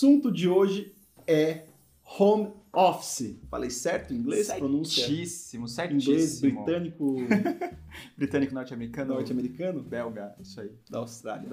assunto 0.00 0.32
de 0.32 0.48
hoje 0.48 0.94
é 1.26 1.66
home 2.18 2.48
office. 2.72 3.38
Falei 3.50 3.68
certo 3.68 4.14
em 4.14 4.16
inglês? 4.16 4.50
Pronúncia 4.50 5.04
Certíssimo, 5.04 5.66
inglês 5.66 5.74
certíssimo. 5.74 6.64
britânico, 6.64 7.16
Britânico 8.16 8.54
norte-americano. 8.54 9.12
norte-americano, 9.12 9.82
Belga, 9.82 10.34
isso 10.40 10.58
aí. 10.58 10.70
da 10.88 11.00
Austrália. 11.00 11.50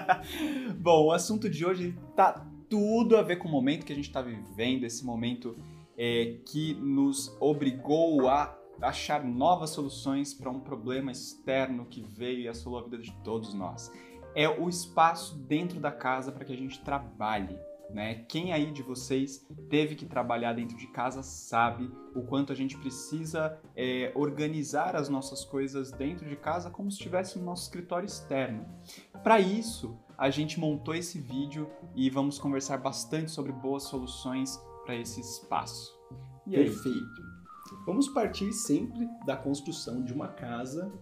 Bom, 0.80 1.08
o 1.08 1.12
assunto 1.12 1.50
de 1.50 1.66
hoje 1.66 1.94
tá 2.16 2.46
tudo 2.70 3.18
a 3.18 3.22
ver 3.22 3.36
com 3.36 3.46
o 3.48 3.50
momento 3.50 3.84
que 3.84 3.92
a 3.92 3.96
gente 3.96 4.08
está 4.08 4.22
vivendo, 4.22 4.84
esse 4.84 5.04
momento 5.04 5.54
é, 5.94 6.38
que 6.46 6.72
nos 6.72 7.36
obrigou 7.38 8.28
a 8.30 8.56
achar 8.80 9.22
novas 9.22 9.70
soluções 9.70 10.32
para 10.32 10.48
um 10.48 10.60
problema 10.60 11.12
externo 11.12 11.84
que 11.84 12.00
veio 12.00 12.40
e 12.40 12.48
assolou 12.48 12.78
a 12.78 12.82
vida 12.84 12.96
de 12.96 13.12
todos 13.22 13.52
nós. 13.52 13.92
É 14.38 14.48
o 14.48 14.68
espaço 14.68 15.36
dentro 15.36 15.80
da 15.80 15.90
casa 15.90 16.30
para 16.30 16.44
que 16.44 16.52
a 16.52 16.56
gente 16.56 16.80
trabalhe. 16.84 17.58
Né? 17.90 18.24
Quem 18.28 18.52
aí 18.52 18.70
de 18.70 18.82
vocês 18.82 19.44
teve 19.68 19.96
que 19.96 20.06
trabalhar 20.06 20.52
dentro 20.52 20.76
de 20.76 20.86
casa 20.86 21.24
sabe 21.24 21.90
o 22.14 22.22
quanto 22.22 22.52
a 22.52 22.54
gente 22.54 22.76
precisa 22.76 23.58
é, 23.74 24.12
organizar 24.14 24.94
as 24.94 25.08
nossas 25.08 25.44
coisas 25.44 25.90
dentro 25.90 26.28
de 26.28 26.36
casa 26.36 26.70
como 26.70 26.88
se 26.88 26.98
estivesse 26.98 27.36
no 27.36 27.46
nosso 27.46 27.64
escritório 27.64 28.06
externo. 28.06 28.64
Para 29.24 29.40
isso, 29.40 29.98
a 30.16 30.30
gente 30.30 30.60
montou 30.60 30.94
esse 30.94 31.18
vídeo 31.18 31.68
e 31.96 32.08
vamos 32.08 32.38
conversar 32.38 32.76
bastante 32.76 33.32
sobre 33.32 33.50
boas 33.50 33.84
soluções 33.84 34.56
para 34.84 34.94
esse 34.94 35.20
espaço. 35.20 35.98
E? 36.46 36.52
Perfeito. 36.52 37.28
Vamos 37.84 38.08
partir 38.08 38.52
sempre 38.52 39.08
da 39.26 39.36
construção 39.36 40.04
de 40.04 40.12
uma 40.12 40.28
casa 40.28 40.92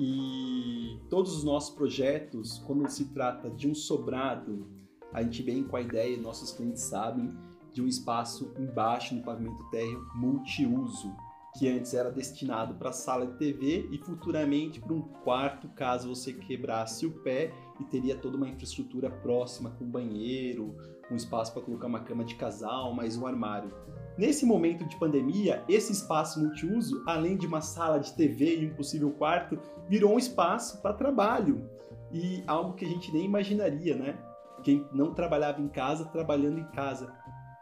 e 0.00 0.96
todos 1.10 1.36
os 1.36 1.42
nossos 1.42 1.74
projetos, 1.74 2.60
quando 2.60 2.88
se 2.88 3.06
trata 3.06 3.50
de 3.50 3.68
um 3.68 3.74
sobrado, 3.74 4.64
a 5.12 5.20
gente 5.24 5.42
vem 5.42 5.64
com 5.64 5.76
a 5.76 5.80
ideia, 5.80 6.16
nossos 6.16 6.52
clientes 6.52 6.82
sabem, 6.84 7.36
de 7.72 7.82
um 7.82 7.86
espaço 7.86 8.54
embaixo 8.56 9.16
no 9.16 9.24
pavimento 9.24 9.68
térreo 9.70 10.06
multiuso, 10.14 11.12
que 11.58 11.68
antes 11.68 11.94
era 11.94 12.12
destinado 12.12 12.74
para 12.74 12.92
sala 12.92 13.26
de 13.26 13.38
TV 13.38 13.88
e 13.90 13.98
futuramente 13.98 14.80
para 14.80 14.94
um 14.94 15.02
quarto, 15.02 15.68
caso 15.70 16.14
você 16.14 16.32
quebrasse 16.32 17.04
o 17.04 17.10
pé 17.22 17.52
e 17.80 17.84
teria 17.84 18.16
toda 18.16 18.36
uma 18.36 18.48
infraestrutura 18.48 19.10
próxima 19.10 19.70
com 19.70 19.84
banheiro, 19.84 20.76
um 21.10 21.16
espaço 21.16 21.52
para 21.52 21.62
colocar 21.62 21.88
uma 21.88 22.04
cama 22.04 22.24
de 22.24 22.36
casal, 22.36 22.94
mais 22.94 23.16
um 23.16 23.26
armário. 23.26 23.72
Nesse 24.18 24.44
momento 24.44 24.84
de 24.84 24.96
pandemia, 24.96 25.62
esse 25.68 25.92
espaço 25.92 26.40
multiuso, 26.40 27.04
além 27.06 27.36
de 27.36 27.46
uma 27.46 27.60
sala 27.60 28.00
de 28.00 28.12
TV 28.14 28.58
e 28.58 28.66
um 28.66 28.74
possível 28.74 29.12
quarto, 29.12 29.56
virou 29.88 30.12
um 30.12 30.18
espaço 30.18 30.82
para 30.82 30.92
trabalho. 30.92 31.70
E 32.10 32.42
algo 32.44 32.74
que 32.74 32.84
a 32.84 32.88
gente 32.88 33.12
nem 33.12 33.24
imaginaria, 33.24 33.94
né? 33.94 34.18
Quem 34.64 34.84
não 34.92 35.14
trabalhava 35.14 35.62
em 35.62 35.68
casa, 35.68 36.04
trabalhando 36.06 36.58
em 36.58 36.64
casa. 36.72 37.14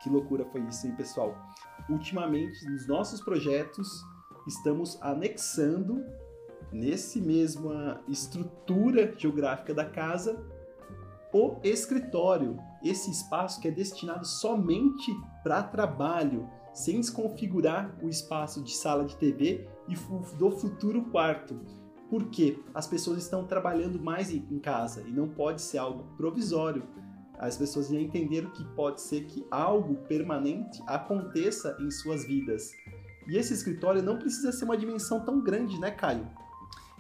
Que 0.03 0.09
loucura 0.09 0.47
foi 0.47 0.63
isso, 0.63 0.87
hein, 0.87 0.95
pessoal? 0.97 1.37
Ultimamente, 1.91 2.65
nos 2.71 2.89
nossos 2.89 3.21
projetos, 3.21 4.03
estamos 4.49 4.97
anexando 5.03 6.03
nesse 6.73 7.21
mesma 7.21 8.01
estrutura 8.09 9.13
geográfica 9.15 9.75
da 9.75 9.85
casa 9.85 10.43
o 11.33 11.59
escritório, 11.63 12.59
esse 12.83 13.11
espaço 13.11 13.61
que 13.61 13.69
é 13.69 13.71
destinado 13.71 14.27
somente 14.27 15.13
para 15.47 15.63
trabalho, 15.63 16.51
sem 16.75 16.97
desconfigurar 16.97 17.97
o 18.03 18.09
espaço 18.09 18.65
de 18.65 18.77
sala 18.77 19.05
de 19.05 19.17
TV 19.17 19.69
e 19.87 19.95
do 20.37 20.51
futuro 20.51 21.05
quarto. 21.05 21.61
Porque 22.11 22.59
as 22.75 22.89
pessoas 22.89 23.19
estão 23.19 23.47
trabalhando 23.47 24.03
mais 24.03 24.33
em 24.33 24.59
casa 24.59 25.03
e 25.03 25.13
não 25.13 25.29
pode 25.29 25.63
ser 25.63 25.79
algo 25.79 26.03
provisório. 26.17 26.83
As 27.39 27.57
pessoas 27.57 27.87
já 27.87 28.01
entenderam 28.01 28.51
que 28.51 28.65
pode 28.75 29.01
ser 29.01 29.25
que 29.27 29.47
algo 29.49 29.95
permanente 30.09 30.83
aconteça 30.85 31.77
em 31.79 31.93
suas 31.93 32.25
vidas. 32.25 32.73
E 33.29 33.37
esse 33.37 33.55
escritório 33.55 34.03
não 34.03 34.19
precisa 34.19 34.51
ser 34.51 34.65
uma 34.65 34.77
dimensão 34.77 35.25
tão 35.25 35.41
grande, 35.41 35.79
né, 35.79 35.93
Caio? 35.93 36.29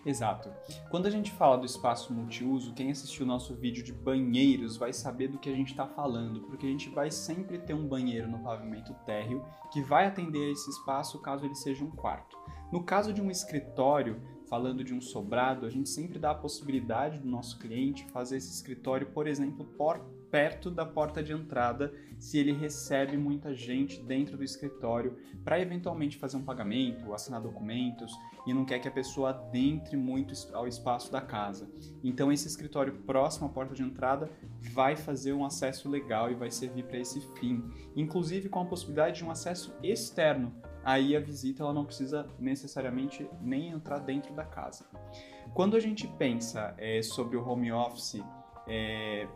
Exato. 0.06 0.48
Quando 0.88 1.06
a 1.06 1.10
gente 1.10 1.32
fala 1.32 1.58
do 1.58 1.66
espaço 1.66 2.14
multiuso, 2.14 2.72
quem 2.74 2.92
assistiu 2.92 3.24
o 3.24 3.28
nosso 3.28 3.56
vídeo 3.56 3.82
de 3.82 3.92
banheiros 3.92 4.76
vai 4.76 4.92
saber 4.92 5.26
do 5.26 5.38
que 5.38 5.50
a 5.50 5.54
gente 5.54 5.72
está 5.72 5.84
falando, 5.84 6.42
porque 6.42 6.64
a 6.64 6.70
gente 6.70 6.88
vai 6.88 7.10
sempre 7.10 7.58
ter 7.58 7.74
um 7.74 7.88
banheiro 7.88 8.28
no 8.28 8.38
pavimento 8.38 8.94
térreo 9.04 9.44
que 9.72 9.82
vai 9.82 10.06
atender 10.06 10.46
a 10.46 10.52
esse 10.52 10.70
espaço 10.70 11.18
caso 11.18 11.44
ele 11.44 11.56
seja 11.56 11.84
um 11.84 11.90
quarto. 11.90 12.38
No 12.70 12.84
caso 12.84 13.12
de 13.12 13.20
um 13.20 13.32
escritório, 13.32 14.22
falando 14.48 14.84
de 14.84 14.94
um 14.94 15.00
sobrado, 15.00 15.66
a 15.66 15.70
gente 15.70 15.88
sempre 15.88 16.20
dá 16.20 16.30
a 16.30 16.36
possibilidade 16.36 17.18
do 17.18 17.28
nosso 17.28 17.58
cliente 17.58 18.06
fazer 18.12 18.36
esse 18.36 18.52
escritório, 18.52 19.08
por 19.08 19.26
exemplo, 19.26 19.64
por 19.76 20.00
perto 20.36 20.70
da 20.70 20.84
porta 20.84 21.22
de 21.22 21.32
entrada, 21.32 21.94
se 22.18 22.36
ele 22.36 22.52
recebe 22.52 23.16
muita 23.16 23.54
gente 23.54 24.02
dentro 24.02 24.36
do 24.36 24.44
escritório, 24.44 25.16
para 25.42 25.58
eventualmente 25.58 26.18
fazer 26.18 26.36
um 26.36 26.42
pagamento, 26.42 27.14
assinar 27.14 27.40
documentos 27.40 28.12
e 28.46 28.52
não 28.52 28.66
quer 28.66 28.78
que 28.78 28.86
a 28.86 28.90
pessoa 28.90 29.30
adentre 29.30 29.96
muito 29.96 30.34
ao 30.52 30.68
espaço 30.68 31.10
da 31.10 31.22
casa. 31.22 31.70
Então 32.04 32.30
esse 32.30 32.46
escritório 32.46 32.92
próximo 33.06 33.46
à 33.46 33.48
porta 33.48 33.74
de 33.74 33.82
entrada 33.82 34.30
vai 34.74 34.94
fazer 34.94 35.32
um 35.32 35.42
acesso 35.42 35.88
legal 35.88 36.30
e 36.30 36.34
vai 36.34 36.50
servir 36.50 36.84
para 36.84 36.98
esse 36.98 37.18
fim, 37.38 37.64
inclusive 37.96 38.50
com 38.50 38.60
a 38.60 38.66
possibilidade 38.66 39.16
de 39.16 39.24
um 39.24 39.30
acesso 39.30 39.74
externo. 39.82 40.52
Aí 40.84 41.16
a 41.16 41.20
visita 41.20 41.62
ela 41.62 41.72
não 41.72 41.86
precisa 41.86 42.28
necessariamente 42.38 43.26
nem 43.40 43.70
entrar 43.70 44.00
dentro 44.00 44.34
da 44.34 44.44
casa. 44.44 44.84
Quando 45.54 45.78
a 45.78 45.80
gente 45.80 46.06
pensa 46.06 46.74
eh, 46.76 47.00
sobre 47.00 47.38
o 47.38 47.48
home 47.48 47.72
office, 47.72 48.22
eh, 48.68 49.26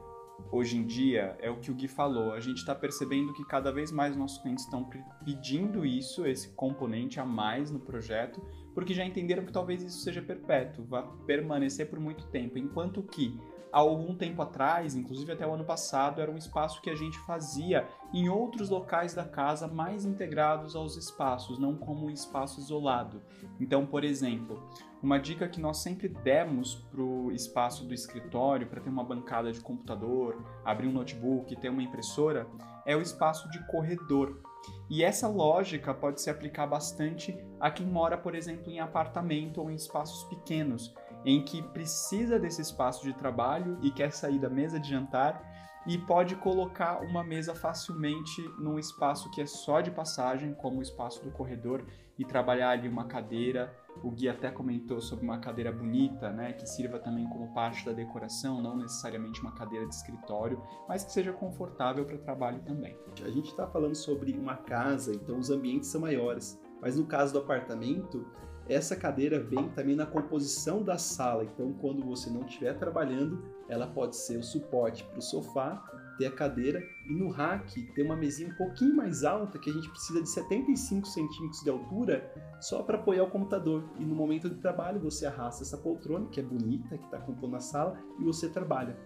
hoje 0.50 0.76
em 0.76 0.86
dia 0.86 1.36
é 1.40 1.50
o 1.50 1.56
que 1.56 1.70
o 1.70 1.74
Gui 1.74 1.88
falou. 1.88 2.32
A 2.32 2.40
gente 2.40 2.58
está 2.58 2.74
percebendo 2.74 3.32
que 3.32 3.44
cada 3.44 3.70
vez 3.72 3.90
mais 3.92 4.16
nossos 4.16 4.38
clientes 4.38 4.64
estão 4.64 4.84
pe- 4.84 5.02
pedindo 5.24 5.84
isso, 5.84 6.26
esse 6.26 6.48
componente 6.50 7.18
a 7.20 7.24
mais 7.24 7.70
no 7.70 7.78
projeto, 7.78 8.40
porque 8.74 8.94
já 8.94 9.04
entenderam 9.04 9.44
que 9.44 9.52
talvez 9.52 9.82
isso 9.82 9.98
seja 10.00 10.22
perpétuo, 10.22 10.84
vai 10.84 11.04
permanecer 11.26 11.88
por 11.88 11.98
muito 11.98 12.26
tempo. 12.26 12.58
Enquanto 12.58 13.02
que 13.02 13.38
há 13.72 13.78
algum 13.78 14.14
tempo 14.14 14.42
atrás, 14.42 14.94
inclusive 14.94 15.32
até 15.32 15.46
o 15.46 15.54
ano 15.54 15.64
passado, 15.64 16.20
era 16.20 16.30
um 16.30 16.36
espaço 16.36 16.80
que 16.80 16.90
a 16.90 16.94
gente 16.94 17.18
fazia 17.20 17.88
em 18.12 18.28
outros 18.28 18.68
locais 18.68 19.14
da 19.14 19.24
casa 19.24 19.68
mais 19.68 20.04
integrados 20.04 20.74
aos 20.74 20.96
espaços, 20.96 21.58
não 21.58 21.76
como 21.76 22.06
um 22.06 22.10
espaço 22.10 22.60
isolado. 22.60 23.22
Então, 23.60 23.86
por 23.86 24.04
exemplo, 24.04 24.68
uma 25.02 25.18
dica 25.18 25.48
que 25.48 25.60
nós 25.60 25.78
sempre 25.78 26.08
demos 26.08 26.74
para 26.74 27.02
o 27.02 27.32
espaço 27.32 27.84
do 27.84 27.94
escritório, 27.94 28.66
para 28.66 28.80
ter 28.80 28.90
uma 28.90 29.04
bancada 29.04 29.50
de 29.52 29.60
computador, 29.60 30.42
abrir 30.64 30.88
um 30.88 30.92
notebook, 30.92 31.54
ter 31.56 31.70
uma 31.70 31.82
impressora, 31.82 32.46
é 32.84 32.96
o 32.96 33.00
espaço 33.00 33.48
de 33.50 33.64
corredor. 33.66 34.42
E 34.90 35.02
essa 35.02 35.26
lógica 35.28 35.94
pode 35.94 36.20
se 36.20 36.28
aplicar 36.28 36.66
bastante 36.66 37.36
a 37.58 37.70
quem 37.70 37.86
mora, 37.86 38.18
por 38.18 38.34
exemplo, 38.34 38.70
em 38.70 38.80
apartamento 38.80 39.60
ou 39.60 39.70
em 39.70 39.74
espaços 39.74 40.24
pequenos, 40.24 40.94
em 41.24 41.44
que 41.44 41.62
precisa 41.62 42.38
desse 42.38 42.62
espaço 42.62 43.02
de 43.04 43.12
trabalho 43.12 43.78
e 43.82 43.90
quer 43.90 44.12
sair 44.12 44.38
da 44.38 44.48
mesa 44.48 44.78
de 44.78 44.88
jantar 44.88 45.42
e 45.86 45.96
pode 45.96 46.36
colocar 46.36 47.00
uma 47.00 47.24
mesa 47.24 47.54
facilmente 47.54 48.42
num 48.58 48.78
espaço 48.78 49.30
que 49.30 49.40
é 49.40 49.46
só 49.46 49.80
de 49.80 49.90
passagem, 49.90 50.54
como 50.54 50.78
o 50.78 50.82
espaço 50.82 51.24
do 51.24 51.30
corredor, 51.30 51.84
e 52.18 52.24
trabalhar 52.24 52.70
ali 52.70 52.86
uma 52.86 53.06
cadeira. 53.06 53.74
O 54.02 54.10
Gui 54.10 54.28
até 54.28 54.50
comentou 54.50 55.00
sobre 55.00 55.24
uma 55.24 55.38
cadeira 55.38 55.72
bonita, 55.72 56.30
né, 56.30 56.52
que 56.52 56.66
sirva 56.68 56.98
também 56.98 57.26
como 57.28 57.54
parte 57.54 57.84
da 57.86 57.92
decoração, 57.92 58.60
não 58.60 58.76
necessariamente 58.76 59.40
uma 59.40 59.52
cadeira 59.52 59.86
de 59.86 59.94
escritório, 59.94 60.62
mas 60.86 61.02
que 61.02 61.12
seja 61.12 61.32
confortável 61.32 62.04
para 62.04 62.18
trabalho 62.18 62.60
também. 62.60 62.96
A 63.24 63.30
gente 63.30 63.48
está 63.48 63.66
falando 63.66 63.94
sobre 63.94 64.32
uma 64.38 64.56
casa, 64.56 65.14
então 65.14 65.38
os 65.38 65.50
ambientes 65.50 65.88
são 65.88 66.02
maiores. 66.02 66.60
Mas 66.80 66.98
no 66.98 67.06
caso 67.06 67.32
do 67.32 67.38
apartamento, 67.38 68.26
essa 68.70 68.94
cadeira 68.94 69.40
vem 69.40 69.68
também 69.70 69.96
na 69.96 70.06
composição 70.06 70.80
da 70.80 70.96
sala. 70.96 71.44
Então, 71.44 71.72
quando 71.72 72.04
você 72.04 72.30
não 72.30 72.42
estiver 72.46 72.72
trabalhando, 72.78 73.42
ela 73.68 73.86
pode 73.86 74.16
ser 74.16 74.36
o 74.36 74.44
suporte 74.44 75.02
para 75.02 75.18
o 75.18 75.22
sofá, 75.22 75.82
ter 76.16 76.26
a 76.26 76.30
cadeira 76.30 76.80
e 77.08 77.12
no 77.12 77.30
rack 77.30 77.82
ter 77.94 78.02
uma 78.02 78.14
mesinha 78.14 78.48
um 78.48 78.56
pouquinho 78.56 78.94
mais 78.94 79.24
alta, 79.24 79.58
que 79.58 79.70
a 79.70 79.72
gente 79.72 79.88
precisa 79.90 80.22
de 80.22 80.28
75 80.28 81.08
centímetros 81.08 81.62
de 81.64 81.70
altura, 81.70 82.32
só 82.60 82.82
para 82.82 82.96
apoiar 82.96 83.24
o 83.24 83.30
computador. 83.30 83.82
E 83.98 84.04
no 84.04 84.14
momento 84.14 84.48
de 84.48 84.56
trabalho, 84.56 85.00
você 85.00 85.26
arrasta 85.26 85.64
essa 85.64 85.76
poltrona, 85.76 86.28
que 86.28 86.38
é 86.38 86.42
bonita, 86.42 86.96
que 86.96 87.04
está 87.04 87.18
compondo 87.18 87.56
a 87.56 87.60
sala, 87.60 87.98
e 88.20 88.22
você 88.22 88.48
trabalha. 88.48 88.96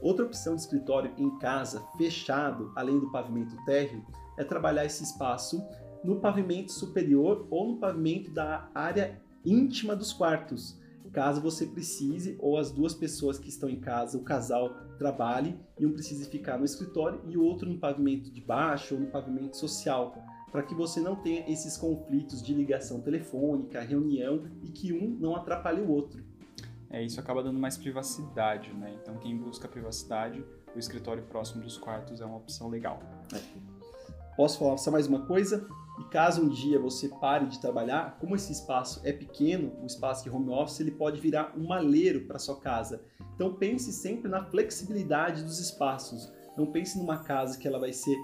Outra 0.00 0.26
opção 0.26 0.54
de 0.54 0.60
escritório 0.60 1.12
em 1.18 1.38
casa, 1.38 1.82
fechado, 1.96 2.72
além 2.76 3.00
do 3.00 3.10
pavimento 3.10 3.56
térreo, 3.64 4.04
é 4.36 4.44
trabalhar 4.44 4.84
esse 4.84 5.02
espaço 5.02 5.60
no 6.04 6.20
pavimento 6.20 6.72
superior 6.72 7.46
ou 7.50 7.72
no 7.72 7.76
pavimento 7.78 8.30
da 8.30 8.68
área 8.74 9.20
íntima 9.44 9.96
dos 9.96 10.12
quartos. 10.12 10.78
Caso 11.12 11.40
você 11.40 11.66
precise, 11.66 12.36
ou 12.38 12.58
as 12.58 12.70
duas 12.70 12.94
pessoas 12.94 13.38
que 13.38 13.48
estão 13.48 13.68
em 13.68 13.80
casa, 13.80 14.18
o 14.18 14.22
casal, 14.22 14.74
trabalhe 14.98 15.58
e 15.78 15.86
um 15.86 15.92
precise 15.92 16.28
ficar 16.28 16.58
no 16.58 16.64
escritório 16.64 17.20
e 17.26 17.36
o 17.36 17.42
outro 17.42 17.68
no 17.68 17.78
pavimento 17.78 18.30
de 18.30 18.40
baixo 18.40 18.94
ou 18.94 19.00
no 19.00 19.06
pavimento 19.06 19.56
social, 19.56 20.14
para 20.52 20.62
que 20.62 20.74
você 20.74 21.00
não 21.00 21.16
tenha 21.16 21.50
esses 21.50 21.76
conflitos 21.76 22.42
de 22.42 22.52
ligação 22.52 23.00
telefônica, 23.00 23.80
reunião 23.80 24.44
e 24.62 24.68
que 24.68 24.92
um 24.92 25.16
não 25.18 25.34
atrapalhe 25.34 25.80
o 25.80 25.90
outro. 25.90 26.22
É, 26.90 27.02
isso 27.02 27.20
acaba 27.20 27.42
dando 27.42 27.58
mais 27.58 27.76
privacidade, 27.76 28.72
né? 28.74 28.94
Então 29.02 29.16
quem 29.18 29.36
busca 29.36 29.68
privacidade 29.68 30.44
o 30.74 30.78
escritório 30.78 31.22
próximo 31.24 31.62
dos 31.62 31.76
quartos 31.76 32.20
é 32.20 32.24
uma 32.24 32.36
opção 32.36 32.68
legal. 32.68 33.00
Posso 34.36 34.58
falar 34.58 34.76
só 34.76 34.90
mais 34.90 35.06
uma 35.06 35.26
coisa? 35.26 35.66
E 35.98 36.04
caso 36.10 36.42
um 36.42 36.48
dia 36.48 36.78
você 36.78 37.08
pare 37.08 37.46
de 37.46 37.60
trabalhar, 37.60 38.16
como 38.20 38.36
esse 38.36 38.52
espaço 38.52 39.00
é 39.04 39.12
pequeno, 39.12 39.72
o 39.82 39.86
espaço 39.86 40.22
de 40.22 40.30
home 40.30 40.50
office, 40.50 40.80
ele 40.80 40.92
pode 40.92 41.20
virar 41.20 41.54
um 41.56 41.66
maleiro 41.66 42.22
para 42.26 42.38
sua 42.38 42.58
casa. 42.60 43.02
Então 43.34 43.54
pense 43.54 43.92
sempre 43.92 44.28
na 44.28 44.44
flexibilidade 44.44 45.42
dos 45.42 45.58
espaços. 45.58 46.32
Não 46.56 46.66
pense 46.66 46.98
numa 46.98 47.18
casa 47.18 47.58
que 47.58 47.66
ela 47.66 47.78
vai 47.78 47.92
ser 47.92 48.16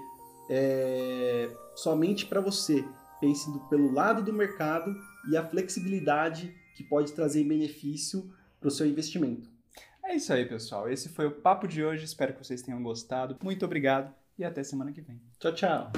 é, 0.49 1.49
somente 1.75 2.25
para 2.25 2.41
você. 2.41 2.83
Pense 3.19 3.49
pelo 3.69 3.91
lado 3.91 4.23
do 4.23 4.33
mercado 4.33 4.95
e 5.29 5.37
a 5.37 5.45
flexibilidade 5.45 6.53
que 6.75 6.83
pode 6.83 7.13
trazer 7.13 7.43
benefício 7.43 8.29
para 8.59 8.67
o 8.67 8.71
seu 8.71 8.85
investimento. 8.85 9.49
É 10.03 10.15
isso 10.15 10.31
aí, 10.31 10.45
pessoal. 10.45 10.89
Esse 10.89 11.09
foi 11.09 11.25
o 11.25 11.31
papo 11.31 11.67
de 11.67 11.83
hoje. 11.83 12.05
Espero 12.05 12.33
que 12.33 12.45
vocês 12.45 12.61
tenham 12.61 12.81
gostado. 12.83 13.37
Muito 13.41 13.65
obrigado 13.65 14.13
e 14.37 14.43
até 14.43 14.63
semana 14.63 14.91
que 14.91 15.01
vem. 15.01 15.19
Tchau, 15.39 15.53
tchau. 15.53 15.91